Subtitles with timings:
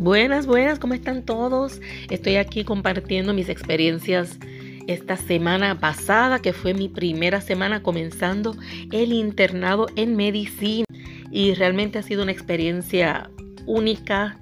[0.00, 1.78] Buenas, buenas, ¿cómo están todos?
[2.08, 4.38] Estoy aquí compartiendo mis experiencias
[4.86, 8.56] esta semana pasada, que fue mi primera semana comenzando
[8.92, 10.86] el internado en medicina.
[11.30, 13.30] Y realmente ha sido una experiencia
[13.66, 14.40] única,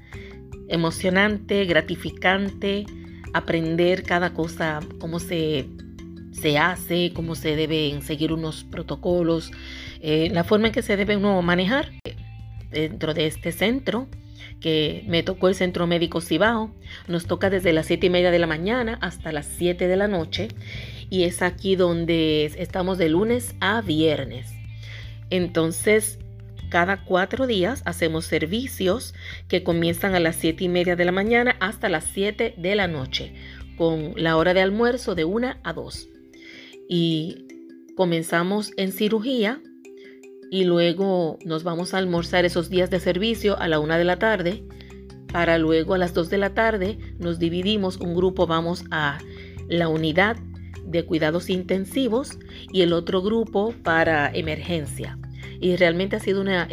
[0.68, 2.86] emocionante, gratificante,
[3.34, 5.66] aprender cada cosa, cómo se,
[6.30, 9.50] se hace, cómo se deben seguir unos protocolos,
[10.02, 11.90] eh, la forma en que se debe uno manejar
[12.70, 14.06] dentro de este centro
[14.61, 16.75] que me tocó el Centro Médico Cibao.
[17.07, 20.09] Nos toca desde las 7 y media de la mañana hasta las 7 de la
[20.09, 20.48] noche
[21.11, 24.52] y es aquí donde estamos de lunes a viernes.
[25.30, 26.19] Entonces,
[26.69, 29.15] cada cuatro días hacemos servicios
[29.48, 32.88] que comienzan a las 7 y media de la mañana hasta las 7 de la
[32.88, 33.33] noche,
[33.77, 36.09] con la hora de almuerzo de 1 a 2.
[36.88, 37.46] Y
[37.96, 39.60] comenzamos en cirugía
[40.51, 44.18] y luego nos vamos a almorzar esos días de servicio a la una de la
[44.18, 44.65] tarde
[45.32, 49.18] para luego a las dos de la tarde nos dividimos, un grupo vamos a
[49.68, 50.37] la unidad
[50.85, 52.38] de cuidados intensivos
[52.73, 55.18] y el otro grupo para emergencia.
[55.60, 56.66] Y realmente ha sido una,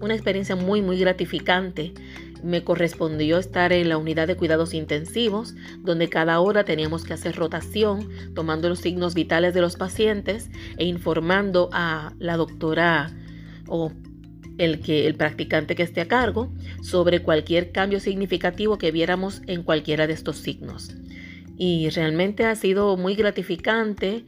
[0.00, 1.94] una experiencia muy, muy gratificante.
[2.42, 7.34] Me correspondió estar en la unidad de cuidados intensivos, donde cada hora teníamos que hacer
[7.34, 13.10] rotación, tomando los signos vitales de los pacientes e informando a la doctora
[13.66, 13.92] o
[14.58, 19.62] el, que, el practicante que esté a cargo sobre cualquier cambio significativo que viéramos en
[19.62, 20.94] cualquiera de estos signos.
[21.56, 24.24] Y realmente ha sido muy gratificante.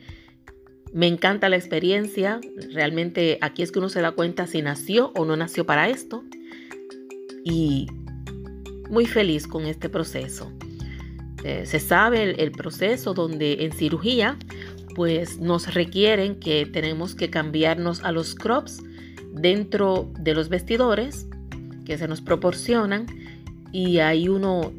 [0.93, 2.41] Me encanta la experiencia.
[2.73, 6.25] Realmente aquí es que uno se da cuenta si nació o no nació para esto.
[7.45, 7.87] Y
[8.91, 10.53] muy feliz con este proceso.
[11.43, 14.39] Eh, se sabe el, el proceso donde en cirugía
[14.95, 18.81] pues nos requieren que tenemos que cambiarnos a los crops
[19.35, 21.27] dentro de los vestidores
[21.85, 23.07] que se nos proporcionan
[23.73, 24.73] y ahí uno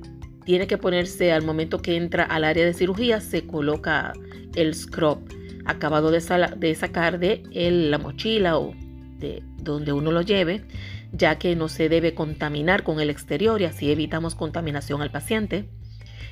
[0.46, 4.14] tiene que ponerse al momento que entra al área de cirugía, se coloca
[4.56, 5.28] el scrub
[5.66, 6.22] acabado de,
[6.58, 8.74] de sacar de la mochila o
[9.18, 10.64] de donde uno lo lleve,
[11.12, 15.68] ya que no se debe contaminar con el exterior y así evitamos contaminación al paciente.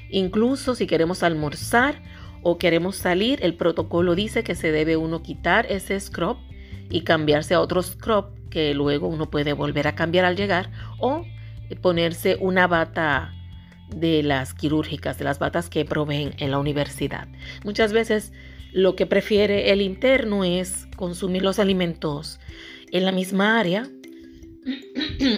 [0.09, 2.01] Incluso si queremos almorzar
[2.43, 6.37] o queremos salir, el protocolo dice que se debe uno quitar ese scrub
[6.89, 11.25] y cambiarse a otro scrub que luego uno puede volver a cambiar al llegar o
[11.81, 13.33] ponerse una bata
[13.89, 17.27] de las quirúrgicas, de las batas que proveen en la universidad.
[17.63, 18.31] Muchas veces
[18.71, 22.39] lo que prefiere el interno es consumir los alimentos
[22.91, 23.87] en la misma área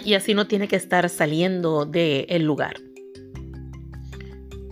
[0.04, 2.76] y así no tiene que estar saliendo del lugar.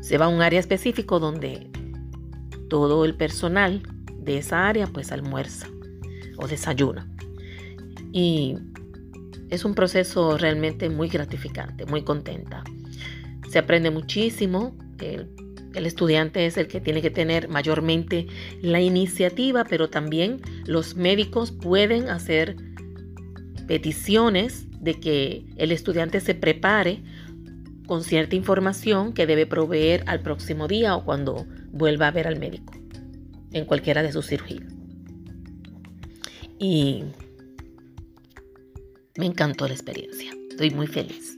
[0.00, 1.70] Se va a un área específico donde
[2.68, 3.82] todo el personal
[4.18, 5.68] de esa área pues almuerza
[6.36, 7.08] o desayuna.
[8.12, 8.56] Y
[9.50, 12.64] es un proceso realmente muy gratificante, muy contenta.
[13.50, 14.76] Se aprende muchísimo.
[14.98, 15.28] El,
[15.74, 18.26] el, estudiante es el que tiene que tener mayormente
[18.62, 22.56] la iniciativa, pero también los médicos pueden hacer
[23.66, 27.02] peticiones de que el estudiante se prepare
[27.86, 32.38] con cierta información que debe proveer al próximo día o cuando vuelva a ver al
[32.38, 32.72] médico
[33.52, 34.73] en cualquiera de sus cirugías.
[36.58, 37.04] Y
[39.16, 40.32] me encantó la experiencia.
[40.50, 41.36] Estoy muy feliz.